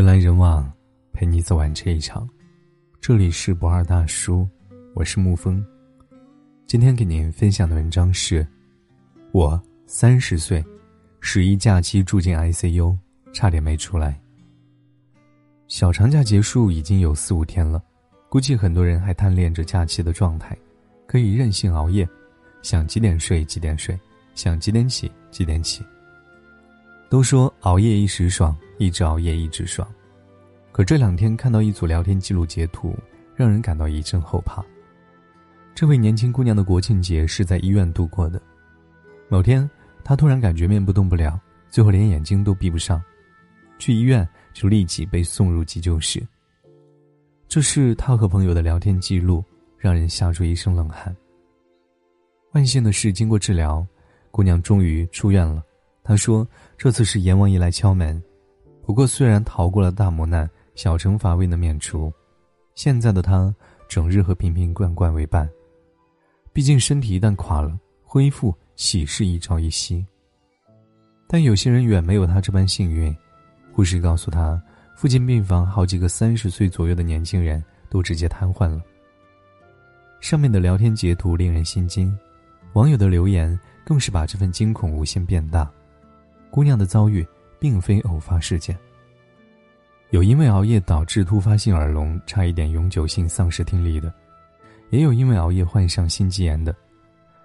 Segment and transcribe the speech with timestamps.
[0.00, 0.66] 人来人往，
[1.12, 2.26] 陪你走完这一场。
[3.02, 4.48] 这里是不二大叔，
[4.94, 5.62] 我是沐风。
[6.66, 8.46] 今天给您分享的文章是：
[9.30, 10.64] 我三十岁，
[11.20, 12.96] 十一假期住进 ICU，
[13.34, 14.18] 差点没出来。
[15.68, 17.82] 小长假结束已经有四五天了，
[18.30, 20.56] 估计很多人还贪恋着假期的状态，
[21.06, 22.08] 可以任性熬夜，
[22.62, 24.00] 想几点睡几点睡，
[24.34, 25.84] 想几点起几点起。
[27.10, 29.86] 都说熬夜一时爽，一直熬夜一直爽。
[30.70, 32.96] 可这两天看到一组聊天记录截图，
[33.34, 34.64] 让人感到一阵后怕。
[35.74, 38.40] 这位年轻姑娘的国庆节是在医院度过的。
[39.28, 39.68] 某天，
[40.04, 41.36] 她突然感觉面部动不了，
[41.68, 43.02] 最后连眼睛都闭不上，
[43.76, 46.24] 去医院就立即被送入急救室。
[47.48, 49.44] 这是她和朋友的聊天记录，
[49.76, 51.14] 让人吓出一身冷汗。
[52.52, 53.84] 万幸的是，经过治疗，
[54.30, 55.64] 姑娘终于出院了。
[56.02, 56.46] 他说
[56.76, 58.20] ：“这次是阎王爷来敲门，
[58.82, 62.12] 不过虽然逃过了大磨难，小惩罚未能免除。
[62.74, 63.54] 现在的他
[63.88, 65.48] 整日和瓶瓶罐罐为伴，
[66.52, 70.04] 毕竟身体一旦垮了，恢复岂是一朝一夕？
[71.28, 73.14] 但有些人远没有他这般幸运。
[73.72, 74.60] 护士告诉他，
[74.96, 78.80] 附近病房好几个三十岁左右的年轻人都直接瘫痪了。
[80.20, 82.16] 上面的聊天截图令人心惊，
[82.72, 85.70] 网友的留言更是把这份惊恐无限变大。”
[86.50, 87.26] 姑娘的遭遇
[87.58, 88.76] 并非偶发事件，
[90.10, 94.12] 有因为熬夜导致突发性耳聋，差一点永久性丧失听力的，
[94.90, 96.74] 也有因为熬夜患上心肌炎的，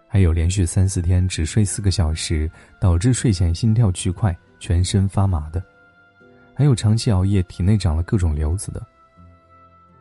[0.07, 5.63] 还有连续三四天只睡四个小时，导致睡前心跳巨快、全身发麻的，
[6.55, 8.83] 还有长期熬夜体内长了各种瘤子的。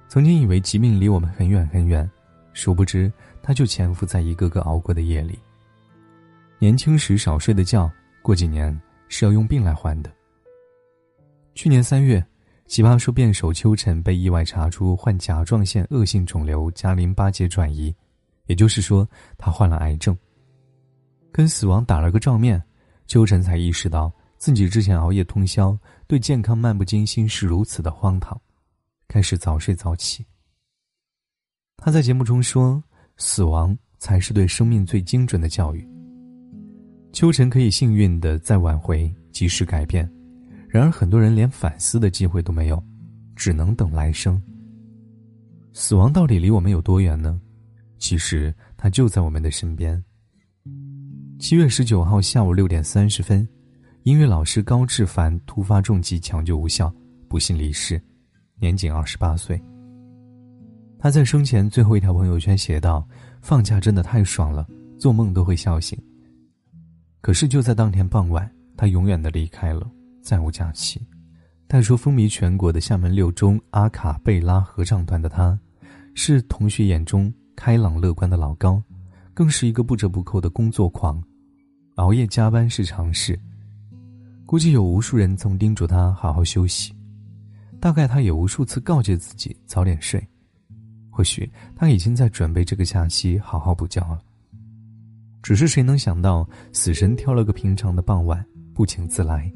[0.09, 2.11] 曾经以为疾病离我们很远很远，
[2.55, 5.39] 殊不知它就潜伏在一个个熬过的夜里。
[6.59, 7.91] 年轻时少睡的觉，
[8.23, 8.81] 过几年。
[9.17, 10.13] 是要用病来还的。
[11.55, 12.25] 去年三月，
[12.67, 17.95] 奇葩说辩手邱晨被意外查出患甲状腺恶性肿瘤加淋巴结转移，
[18.47, 20.19] 也就是说，他患了癌症。
[21.31, 22.61] 跟死亡打了个照面，
[23.07, 25.79] 邱晨才意识到自己之前熬夜通宵、
[26.09, 28.37] 对健康漫不经心是如此的荒唐，
[29.07, 30.27] 开始早睡早起。
[31.77, 32.83] 他在节目中说
[33.17, 35.89] ：“死亡才是对生命最精准的教育。”
[37.15, 40.11] 秋晨可以幸运的再挽回，及时改变，
[40.69, 42.83] 然而很多人连反思的机会都没有，
[43.37, 44.43] 只能等来生。
[45.73, 47.41] 死亡到底离我们有多远呢？
[47.99, 50.03] 其实它就在我们的身边。
[51.39, 53.49] 七月十九号下午六点三十分，
[54.03, 56.93] 音乐老师高志凡突发重疾抢救无效，
[57.29, 58.03] 不幸离世，
[58.59, 59.63] 年仅二十八岁。
[60.99, 63.07] 他在生前最后一条朋友圈写道
[63.41, 64.67] ：“放假真的太爽了，
[64.99, 65.97] 做梦都会笑醒。”
[67.25, 68.47] 可是就在当天傍晚，
[68.77, 69.91] 他永远的离开了，
[70.21, 71.01] 再无假期。
[71.67, 75.59] 带出风靡全国的厦门六中阿卡贝拉合唱团的他，
[76.15, 78.83] 是同学眼中开朗乐观的老高，
[79.33, 81.19] 更是一个不折不扣的工作狂。
[81.95, 83.41] 熬夜加班是常事，
[84.45, 86.95] 估计有无数人曾叮嘱他好好休息，
[87.81, 90.23] 大概他也无数次告诫自己早点睡。
[91.09, 94.21] 或许他已经在准备这个假期好好补觉了。
[95.45, 99.53] 只是谁能想到，死神挑了个平常的傍晚，不请自来。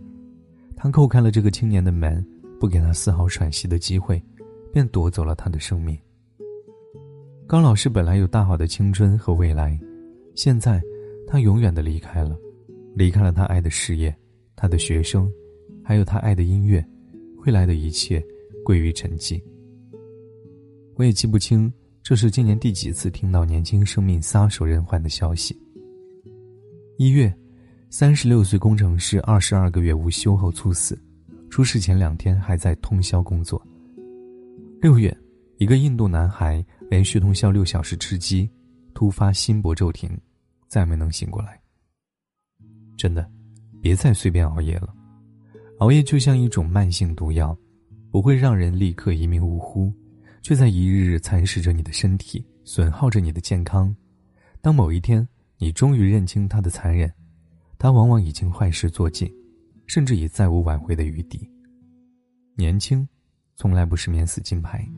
[0.77, 2.23] 他叩开了这个青年的门，
[2.61, 4.23] 不给他丝毫喘息的机会，
[4.71, 5.99] 便夺走了他的生命。
[7.47, 9.81] 高老师本来有大好的青春和未来，
[10.35, 10.79] 现在
[11.27, 12.39] 他永远的离开了，
[12.95, 14.15] 离开了他爱的事业，
[14.55, 15.27] 他的学生，
[15.83, 16.87] 还有他爱的音乐，
[17.47, 18.23] 未来的一切
[18.63, 19.43] 归于沉寂。
[20.97, 21.73] 我也记不清
[22.03, 25.59] 这是今年第几次听到年轻生命撒手人寰的消息。
[26.99, 27.33] 一月，
[27.91, 31.01] 三十六岁工程师二十二个月无休后猝死，
[31.49, 33.65] 出事前两天还在通宵工作。
[34.83, 35.17] 六月，
[35.59, 38.51] 一个印度男孩连续通宵六小时吃鸡，
[38.95, 40.11] 突发心搏骤停，
[40.67, 41.61] 再没能醒过来。
[42.97, 43.31] 真的，
[43.81, 44.93] 别再随便熬夜了，
[45.79, 47.57] 熬夜就像一种慢性毒药，
[48.11, 49.93] 不会让人立刻一命呜呼，
[50.43, 53.95] 却在一日日蚕食着你的身体，损耗着你的健康。
[54.61, 55.25] 当某一天。
[55.59, 57.13] 你终于认清他的残忍，
[57.79, 59.29] 他往往已经坏事做尽，
[59.87, 61.51] 甚至已再无挽回的余地。
[62.57, 63.07] 年轻，
[63.57, 64.89] 从来不是免死金牌。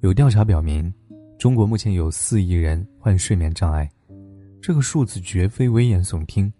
[0.00, 0.92] 有调查表明，
[1.38, 3.90] 中国目前有四亿人患睡眠障碍，
[4.60, 6.52] 这个数字绝非危言耸听。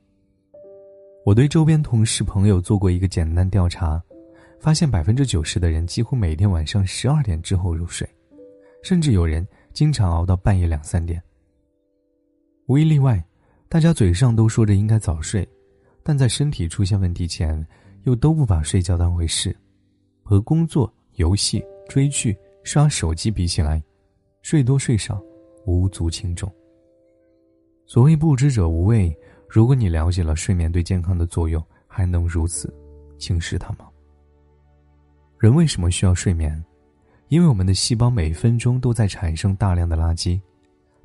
[1.27, 4.03] 我对周边同事朋友做过一个简单调查，
[4.59, 8.09] 发现百分之九十的人几乎每天晚上十二点之后入睡，
[8.83, 11.23] 甚至有人经常熬到半夜两三点。
[12.69, 13.23] 无一例外，
[13.67, 15.49] 大家嘴上都说着应该早睡，
[16.03, 17.67] 但在身体出现问题前，
[18.03, 19.57] 又都不把睡觉当回事，
[20.23, 23.83] 和工作、游戏、追剧、刷手机比起来，
[24.43, 25.19] 睡多睡少
[25.65, 26.53] 无足轻重。
[27.87, 29.19] 所谓不知者无畏，
[29.49, 32.71] 如果你了解了睡眠对健康的作用，还能如此
[33.17, 33.89] 轻视它吗？
[35.39, 36.63] 人为什么需要睡眠？
[37.29, 40.39] 因为我们的细胞每分钟都在产生大量的垃圾，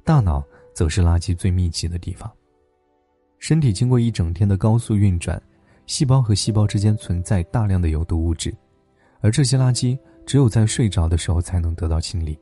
[0.04, 0.44] 大脑
[0.74, 2.32] 则是垃圾最密集的地方。
[3.40, 5.42] 身体经过一整天的高速运转，
[5.86, 8.54] 细胞和细胞之间存在大量的有毒物质，
[9.20, 12.40] 而这些垃圾只有在睡着的时候才能得到清理。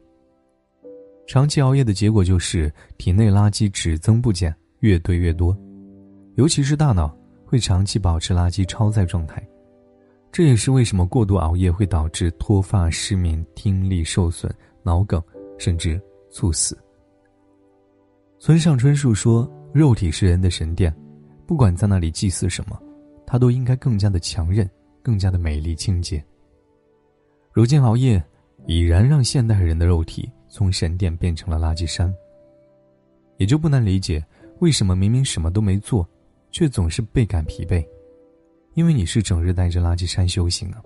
[1.28, 5.58] 长期熬夜的结果就是体内垃圾只增不减，越堆越多，
[6.36, 9.42] 尤其是大脑会长期保持垃圾超载状态。
[10.32, 15.22] 这也是为什么过度熬夜会导致脱发、失眠、听力受损、脑梗，
[15.58, 16.78] 甚至猝死。
[18.42, 20.92] 村上春树说：“肉体是人的神殿，
[21.46, 22.76] 不管在那里祭祀什么，
[23.24, 24.68] 它都应该更加的强韧，
[25.04, 26.26] 更加的美丽清洁。”
[27.54, 28.22] 如今熬夜
[28.66, 30.28] 已然让现代人的肉体。
[30.50, 32.14] 从神殿变成了垃圾山。
[33.38, 34.26] 也就不难理解，
[34.60, 36.06] 为什么明明什么都没做，
[36.50, 37.88] 却总是倍感疲惫，
[38.74, 40.82] 因为你是整日带着垃圾山修行啊。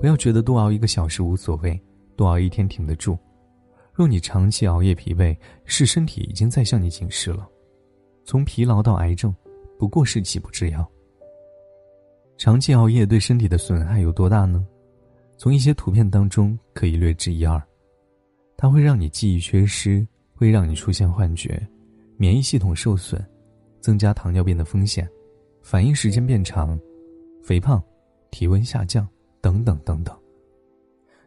[0.00, 1.80] 不要觉得多熬一个小时无所谓，
[2.16, 3.16] 多熬一天挺得住。
[3.94, 7.48] 若你长期熬夜疲惫，是身体已经在向你警示了。
[8.24, 9.32] 从疲劳到癌症，
[9.78, 10.84] 不过是几步之遥。
[12.36, 14.66] 长期熬夜对身体的损害有多大呢？
[15.36, 17.62] 从一些图片当中可以略知一二。
[18.56, 20.04] 它会让你记忆缺失，
[20.34, 21.64] 会让你出现幻觉，
[22.16, 23.24] 免疫系统受损，
[23.80, 25.08] 增加糖尿病的风险，
[25.62, 26.76] 反应时间变长，
[27.44, 27.80] 肥胖，
[28.32, 29.08] 体温下降，
[29.40, 30.16] 等等等等。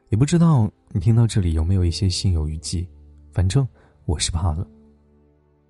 [0.09, 2.88] 也不知道你听到这里有没有一些心有余悸，
[3.31, 3.68] 反正
[4.06, 4.65] 我是怕了。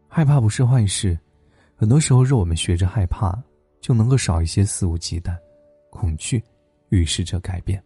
[0.08, 1.18] 害怕不是坏事，
[1.76, 3.38] 很多时候若我们学着害怕，
[3.82, 5.36] 就能够少一些肆无忌惮，
[5.90, 6.44] 恐惧
[6.90, 7.84] 预示着改变。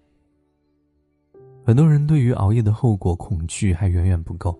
[1.63, 4.57] 很多人对于熬夜的后果恐惧还远远不够。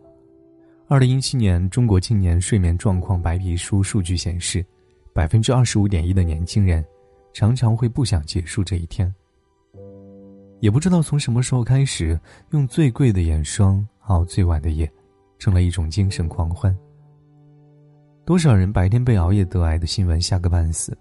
[0.87, 4.65] 二零一七年《中国青年睡眠状况白皮书》数据显示，
[5.13, 6.85] 百分之二十五点一的年轻人
[7.33, 9.13] 常常会不想结束这一天。
[10.61, 12.17] 也不知道从什么时候开始，
[12.51, 14.89] 用最贵的眼霜熬最晚的夜，
[15.37, 16.75] 成了一种精神狂欢。
[18.25, 20.97] 多少人白天被熬夜得癌的新闻吓个半死，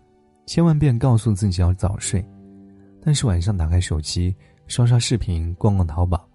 [0.47, 2.27] 千万遍告诉自己要早睡，
[3.03, 4.35] 但是晚上打开手机。
[4.67, 6.29] 刷刷视频，逛逛淘宝，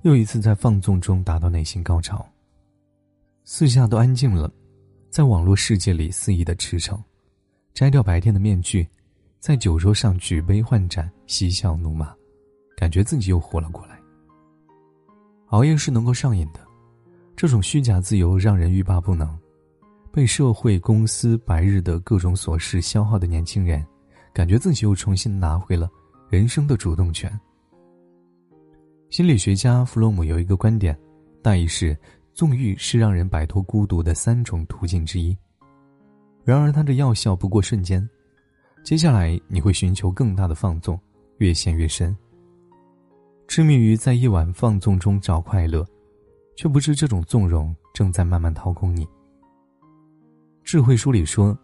[0.00, 2.26] 又一次在放纵中达到内心高潮。
[3.44, 4.50] 四下都安静了，
[5.10, 6.98] 在网络世界里肆意的驰骋，
[7.74, 8.88] 摘掉白天的面具，
[9.40, 12.14] 在酒桌上举杯换盏，嬉笑怒骂，
[12.76, 13.98] 感觉自己又活了过来。
[15.46, 16.60] 熬夜是能够上瘾的，
[17.34, 19.36] 这种虚假自由让人欲罢不能。
[20.12, 23.84] 被社会、公司白日的各种琐事消耗的年轻人，
[24.32, 25.90] 感觉自己又重新拿回了
[26.28, 27.30] 人生的主动权。
[29.10, 30.98] 心理学家弗洛姆有一个观点，
[31.42, 31.96] 大意是：
[32.34, 35.36] 纵欲是让人摆脱孤独的三种途径之一。
[36.44, 38.08] 然而，它的药效不过瞬间，
[38.82, 40.98] 接下来你会寻求更大的放纵，
[41.38, 42.16] 越陷越深。
[43.56, 45.82] 痴迷于在夜晚放纵中找快乐，
[46.56, 49.08] 却不知这种纵容正在慢慢掏空你。
[50.62, 51.58] 智慧书里说：“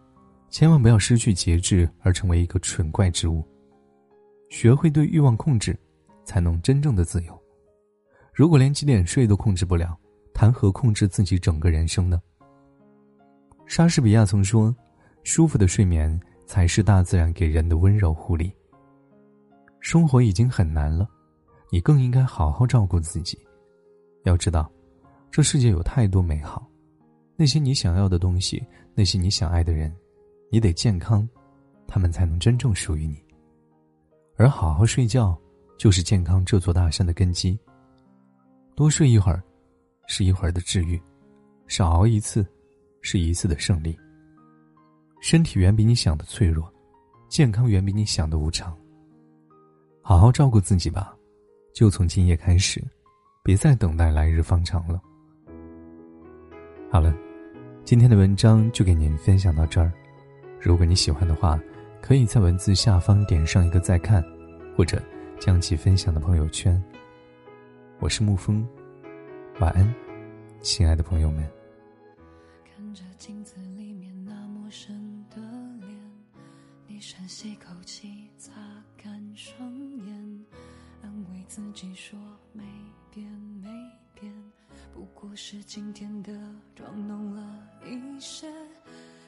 [0.49, 3.47] 千万不要失去节制而成为一个蠢怪之物，
[4.49, 5.79] 学会对欲望控制。”
[6.25, 7.39] 才能真正的自由。
[8.33, 9.95] 如果连几点睡都控制不了，
[10.33, 12.19] 谈何控制自己整个人生呢？
[13.67, 14.75] 莎士比亚曾说
[15.21, 18.51] ：“舒服的睡眠才是大自然给人的温柔护理。”
[19.79, 21.07] 生活已经很难了，
[21.73, 23.35] 你更应该好好照顾自己。
[24.25, 24.71] 要知道，
[25.31, 26.69] 这世界有太多美好，
[27.35, 28.63] 那些你想要的东西，
[28.93, 29.91] 那些你想爱的人，
[30.51, 31.27] 你得健康，
[31.87, 33.17] 他们才能真正属于你。
[34.37, 35.35] 而好好睡觉。
[35.75, 37.59] 就是健康这座大山的根基。
[38.75, 39.43] 多睡一会儿，
[40.07, 40.97] 是一会儿的治愈；
[41.67, 42.45] 少熬一次，
[43.01, 43.97] 是一次的胜利。
[45.19, 46.71] 身体远比你想的脆弱，
[47.27, 48.77] 健康远比你想的无常。
[50.03, 51.17] 好好照顾自己吧，
[51.73, 52.83] 就从今夜开始，
[53.43, 55.01] 别再等待来日方长了。
[56.89, 57.13] 好了，
[57.83, 59.91] 今天的文章就给您分享到这儿。
[60.59, 61.59] 如果你喜欢的话，
[62.01, 64.23] 可以在文字下方点上一个再看，
[64.77, 65.01] 或者。
[65.39, 66.81] 将其分享的朋友圈。
[67.99, 68.65] 我是沐风，
[69.59, 69.93] 晚安，
[70.61, 71.45] 亲爱的朋友们。
[81.55, 82.17] 自己说
[82.51, 82.63] 没
[83.11, 83.23] 变
[83.61, 83.69] 没
[84.15, 84.33] 变，
[84.91, 86.33] 不过是今天的
[86.75, 88.51] 妆浓了一些，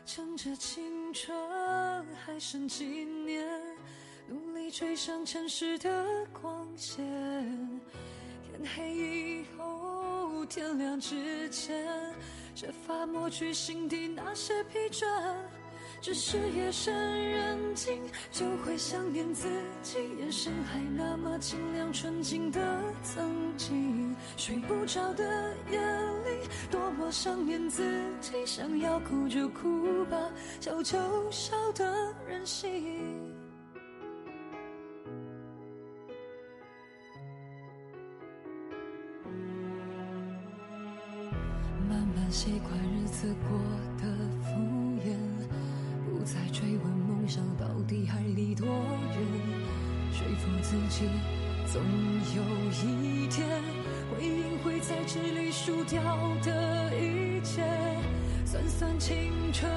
[0.08, 1.38] 趁着青春
[2.16, 3.48] 还剩几年。
[4.28, 7.06] 努力追上城市的光线。
[8.42, 11.86] 天黑以后，天亮之前，
[12.56, 15.06] 设法抹去心底那些疲倦。
[16.06, 16.94] 只是夜深
[17.32, 19.48] 人静，就会想念自
[19.82, 22.62] 己，眼神还那么清亮纯净的
[23.02, 24.16] 曾经。
[24.38, 25.24] 睡不着的
[25.72, 27.82] 夜里，多么想念自
[28.22, 30.16] 己，想要哭就哭吧，
[30.62, 31.00] 笑就
[31.32, 33.34] 笑的任性。
[41.90, 43.58] 慢慢习惯日子过
[50.68, 51.08] 自己，
[51.72, 51.80] 总
[52.36, 52.42] 有
[52.72, 53.48] 一天，
[54.10, 56.02] 回应会在这里输掉
[56.42, 57.62] 的一切。
[58.46, 59.72] 算算青春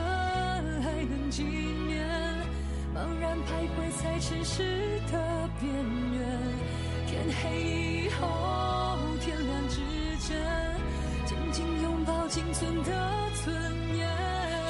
[0.83, 2.09] 还能几年？
[2.95, 5.71] 茫然徘徊在城市的边
[6.15, 6.27] 缘。
[7.07, 9.77] 天黑以后，天亮之
[10.27, 10.41] 间，
[11.27, 12.91] 紧紧拥抱仅存的
[13.45, 13.55] 尊
[13.95, 14.09] 严。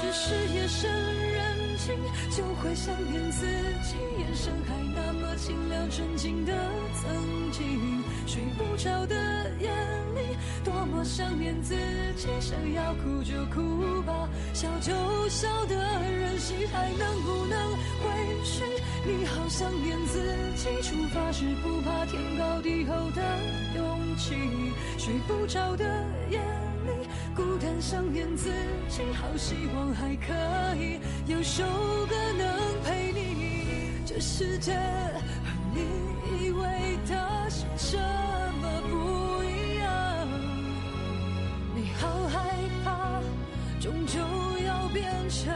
[0.02, 1.27] 只是夜深。
[2.30, 3.46] 就会想念自
[3.82, 6.52] 己，眼神还那么清亮纯净的
[6.94, 8.02] 曾经。
[8.26, 9.16] 睡不着的
[9.58, 9.68] 夜
[10.14, 11.74] 里，多么想念自
[12.14, 14.92] 己，想要哭就哭吧，笑就
[15.28, 17.72] 笑的任性，还能不能
[18.02, 18.64] 回去？
[19.06, 20.20] 你好想念自
[20.56, 23.22] 己，出发时不怕天高地厚的
[23.76, 24.34] 勇气。
[24.98, 25.84] 睡不着的
[26.30, 26.67] 夜里，
[27.34, 28.50] 孤单想念自
[28.88, 30.32] 己，好希望还可
[30.76, 31.64] 以有首
[32.06, 34.02] 歌能陪你。
[34.04, 34.80] 这世界和
[35.74, 37.96] 你以为的是什
[38.60, 40.28] 么不一样，
[41.74, 42.40] 你好害
[42.84, 43.20] 怕，
[43.80, 44.18] 终究
[44.66, 45.52] 要变成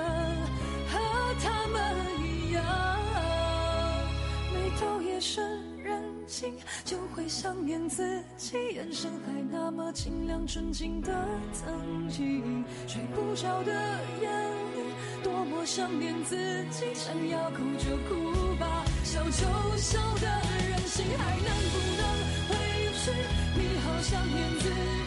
[6.85, 12.65] 就会想念自己，眼神还那么清亮纯净的曾经。
[12.87, 13.73] 睡不着的
[14.21, 16.37] 夜里，多么想念自
[16.71, 20.27] 己，想要哭就哭吧，笑就笑的
[20.69, 22.03] 任性，还能不能
[22.49, 22.53] 回
[22.95, 23.11] 去？
[23.55, 25.02] 你好想念自己，